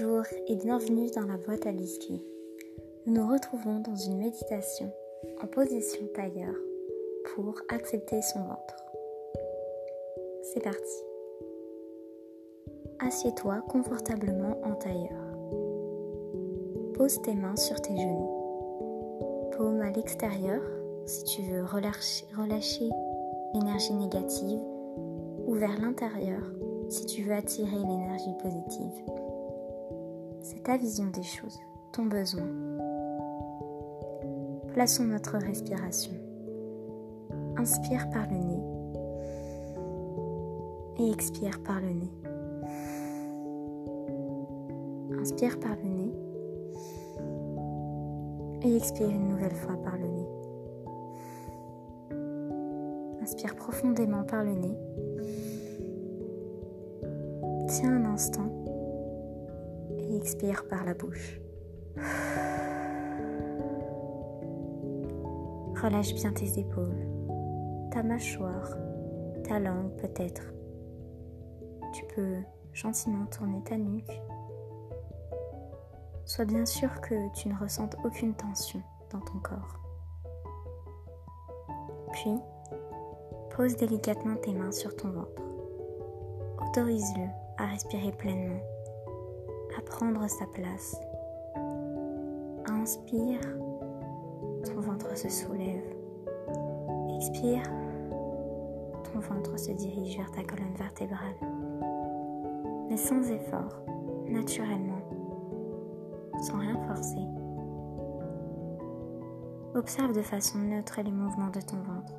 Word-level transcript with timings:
Bonjour 0.00 0.24
et 0.46 0.56
bienvenue 0.56 1.10
dans 1.10 1.26
la 1.26 1.36
boîte 1.36 1.66
à 1.66 1.72
biscuits. 1.72 2.24
Nous 3.06 3.14
nous 3.14 3.28
retrouvons 3.28 3.80
dans 3.80 3.94
une 3.94 4.18
méditation 4.18 4.90
en 5.42 5.46
position 5.46 6.00
tailleur 6.14 6.54
pour 7.34 7.60
accepter 7.68 8.22
son 8.22 8.38
ventre. 8.40 8.82
C'est 10.42 10.62
parti. 10.62 11.04
Assieds-toi 13.00 13.62
confortablement 13.68 14.58
en 14.64 14.74
tailleur. 14.74 15.36
Pose 16.94 17.20
tes 17.22 17.34
mains 17.34 17.56
sur 17.56 17.78
tes 17.80 17.96
genoux. 17.96 19.50
Paume 19.56 19.82
à 19.82 19.90
l'extérieur 19.90 20.62
si 21.04 21.24
tu 21.24 21.42
veux 21.42 21.64
relâcher, 21.64 22.24
relâcher 22.38 22.88
l'énergie 23.54 23.94
négative 23.94 24.60
ou 25.46 25.54
vers 25.54 25.78
l'intérieur 25.78 26.42
si 26.88 27.04
tu 27.06 27.22
veux 27.22 27.34
attirer 27.34 27.78
l'énergie 27.78 28.34
positive. 28.42 29.29
C'est 30.42 30.62
ta 30.62 30.78
vision 30.78 31.06
des 31.08 31.22
choses, 31.22 31.60
ton 31.92 32.06
besoin. 32.06 32.48
Plaçons 34.72 35.04
notre 35.04 35.36
respiration. 35.36 36.12
Inspire 37.56 38.08
par 38.10 38.26
le 38.30 38.38
nez 38.38 38.62
et 40.98 41.12
expire 41.12 41.62
par 41.62 41.80
le 41.80 41.90
nez. 41.90 42.12
Inspire 45.20 45.60
par 45.60 45.76
le 45.76 45.88
nez 45.88 46.14
et 48.62 48.76
expire 48.76 49.10
une 49.10 49.28
nouvelle 49.28 49.54
fois 49.54 49.76
par 49.82 49.98
le 49.98 50.06
nez. 50.06 50.28
Inspire 53.22 53.56
profondément 53.56 54.22
par 54.24 54.42
le 54.42 54.54
nez. 54.54 54.78
Tiens 57.68 57.92
un 57.92 58.06
instant 58.06 58.59
expire 60.20 60.68
par 60.68 60.84
la 60.84 60.92
bouche. 60.92 61.40
Relâche 65.82 66.14
bien 66.14 66.32
tes 66.32 66.58
épaules, 66.58 67.06
ta 67.90 68.02
mâchoire, 68.02 68.76
ta 69.44 69.58
langue 69.58 69.96
peut-être. 69.96 70.42
Tu 71.94 72.04
peux 72.14 72.36
gentiment 72.74 73.24
tourner 73.26 73.62
ta 73.64 73.78
nuque. 73.78 74.20
Sois 76.26 76.44
bien 76.44 76.66
sûr 76.66 77.00
que 77.00 77.32
tu 77.34 77.48
ne 77.48 77.58
ressentes 77.58 77.96
aucune 78.04 78.34
tension 78.34 78.82
dans 79.10 79.20
ton 79.20 79.38
corps. 79.38 79.80
Puis, 82.12 82.36
pose 83.56 83.74
délicatement 83.76 84.36
tes 84.36 84.52
mains 84.52 84.72
sur 84.72 84.94
ton 84.94 85.10
ventre. 85.10 85.42
Autorise-le 86.68 87.26
à 87.56 87.66
respirer 87.68 88.12
pleinement, 88.12 88.60
à 89.78 89.82
prendre 89.82 90.26
sa 90.28 90.46
place. 90.46 91.00
Inspire, 92.66 93.40
ton 94.64 94.80
ventre 94.80 95.16
se 95.16 95.28
soulève. 95.28 95.94
Expire, 97.16 97.62
ton 99.12 99.20
ventre 99.20 99.58
se 99.58 99.72
dirige 99.72 100.16
vers 100.16 100.30
ta 100.30 100.42
colonne 100.42 100.74
vertébrale. 100.74 101.36
Mais 102.88 102.96
sans 102.96 103.30
effort, 103.30 103.82
naturellement, 104.26 105.02
sans 106.42 106.58
rien 106.58 106.76
forcer. 106.86 107.26
Observe 109.74 110.14
de 110.14 110.22
façon 110.22 110.58
neutre 110.58 111.00
les 111.02 111.12
mouvements 111.12 111.50
de 111.50 111.60
ton 111.60 111.76
ventre, 111.76 112.14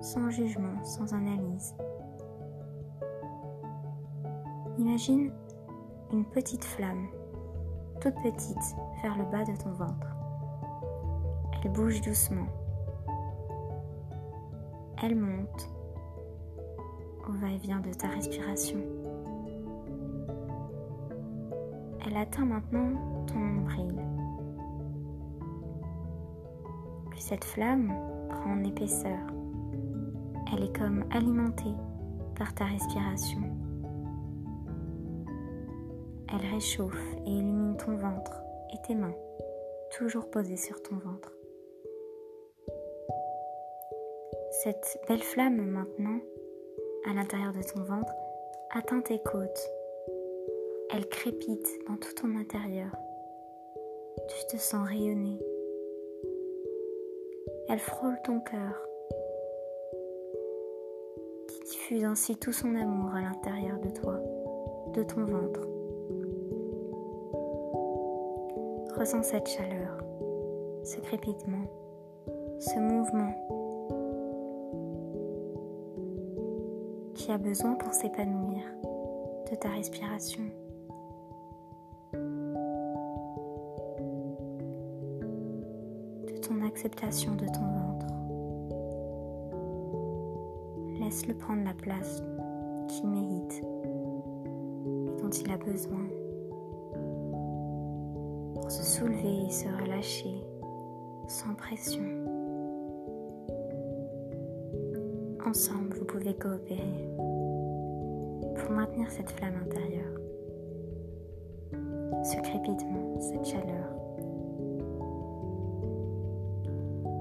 sans 0.00 0.30
jugement, 0.30 0.82
sans 0.84 1.12
analyse. 1.12 1.74
Imagine 4.78 5.30
une 6.12 6.24
petite 6.26 6.64
flamme, 6.64 7.06
toute 8.00 8.14
petite, 8.22 8.76
vers 9.02 9.16
le 9.16 9.24
bas 9.24 9.44
de 9.44 9.56
ton 9.56 9.70
ventre. 9.70 10.14
Elle 11.52 11.72
bouge 11.72 12.00
doucement. 12.02 12.46
Elle 15.02 15.16
monte 15.16 15.70
au 17.26 17.32
va-et-vient 17.32 17.80
de 17.80 17.92
ta 17.94 18.08
respiration. 18.08 18.78
Elle 22.04 22.16
atteint 22.16 22.44
maintenant 22.44 23.24
ton 23.26 23.38
nombril. 23.38 23.94
Puis 27.10 27.20
cette 27.20 27.44
flamme 27.44 27.92
prend 28.28 28.52
en 28.52 28.64
épaisseur. 28.64 29.18
Elle 30.52 30.64
est 30.64 30.76
comme 30.76 31.04
alimentée 31.10 31.74
par 32.36 32.54
ta 32.54 32.64
respiration. 32.64 33.40
Elle 36.34 36.50
réchauffe 36.54 37.14
et 37.26 37.30
illumine 37.30 37.76
ton 37.76 37.96
ventre 37.96 38.42
et 38.72 38.86
tes 38.86 38.94
mains, 38.94 39.14
toujours 39.90 40.30
posées 40.30 40.56
sur 40.56 40.82
ton 40.82 40.96
ventre. 40.96 41.36
Cette 44.62 44.98
belle 45.08 45.22
flamme 45.22 45.60
maintenant, 45.60 46.20
à 47.10 47.12
l'intérieur 47.12 47.52
de 47.52 47.62
ton 47.62 47.82
ventre, 47.82 48.14
atteint 48.70 49.02
tes 49.02 49.18
côtes. 49.22 49.70
Elle 50.90 51.06
crépite 51.08 51.68
dans 51.86 51.96
tout 51.96 52.14
ton 52.14 52.36
intérieur. 52.36 52.92
Tu 54.28 54.56
te 54.56 54.60
sens 54.60 54.88
rayonner. 54.88 55.38
Elle 57.68 57.78
frôle 57.78 58.16
ton 58.24 58.40
cœur, 58.40 58.88
qui 61.48 61.60
diffuse 61.60 62.04
ainsi 62.04 62.36
tout 62.36 62.52
son 62.52 62.74
amour 62.74 63.14
à 63.14 63.20
l'intérieur 63.20 63.78
de 63.80 63.90
toi, 63.90 64.18
de 64.94 65.02
ton 65.02 65.24
ventre. 65.24 65.71
Ressens 69.02 69.24
cette 69.24 69.48
chaleur, 69.48 69.98
ce 70.84 71.00
crépitement, 71.00 71.66
ce 72.60 72.78
mouvement 72.78 73.34
qui 77.12 77.32
a 77.32 77.38
besoin 77.38 77.74
pour 77.74 77.92
s'épanouir 77.92 78.62
de 79.50 79.56
ta 79.56 79.70
respiration. 79.70 80.44
De 86.28 86.38
ton 86.38 86.64
acceptation 86.64 87.34
de 87.34 87.46
ton 87.46 87.66
ventre. 87.74 88.06
Laisse-le 91.00 91.34
prendre 91.34 91.64
la 91.64 91.74
place 91.74 92.22
qu'il 92.86 93.08
mérite 93.08 93.64
et 94.86 95.20
dont 95.20 95.30
il 95.30 95.50
a 95.50 95.56
besoin 95.56 96.21
pour 98.62 98.70
se 98.70 98.84
soulever 98.84 99.46
et 99.46 99.50
se 99.50 99.66
relâcher 99.82 100.40
sans 101.26 101.52
pression. 101.54 102.04
Ensemble, 105.44 105.96
vous 105.98 106.04
pouvez 106.04 106.34
coopérer 106.34 107.10
pour 108.56 108.70
maintenir 108.70 109.10
cette 109.10 109.30
flamme 109.32 109.56
intérieure, 109.64 110.20
ce 112.22 112.36
crépitement, 112.36 113.20
cette 113.20 113.44
chaleur. 113.44 113.88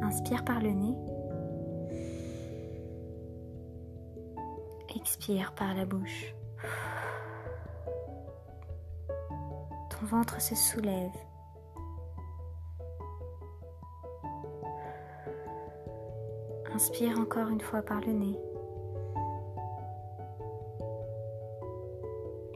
Inspire 0.03 0.45
par 0.45 0.61
le 0.61 0.69
nez. 0.69 0.95
Expire 4.95 5.53
par 5.55 5.73
la 5.73 5.85
bouche. 5.85 6.35
Ton 9.89 10.05
ventre 10.05 10.39
se 10.39 10.53
soulève 10.53 11.09
Inspire 16.73 17.19
encore 17.19 17.49
une 17.49 17.61
fois 17.61 17.81
par 17.81 18.01
le 18.01 18.13
nez. 18.13 18.39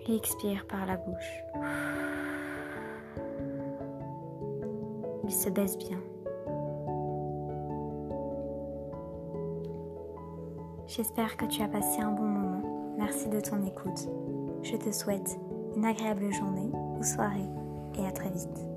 Et 0.08 0.16
expire 0.16 0.66
par 0.68 0.86
la 0.86 0.98
bouche. 0.98 1.44
Il 5.24 5.32
se 5.32 5.50
baisse 5.50 5.78
bien. 5.78 6.00
J'espère 10.88 11.36
que 11.36 11.46
tu 11.46 11.62
as 11.62 11.68
passé 11.68 12.02
un 12.02 12.12
bon 12.12 12.24
moment. 12.24 12.96
Merci 12.98 13.28
de 13.28 13.42
ton 13.42 13.62
écoute. 13.66 14.08
Je 14.62 14.78
te 14.78 14.92
souhaite 14.92 15.38
une 15.76 15.84
agréable 15.84 16.32
journée 16.32 16.70
ou 16.98 17.04
soirée 17.04 17.50
et 17.98 18.06
à 18.06 18.12
très 18.12 18.30
vite. 18.30 18.75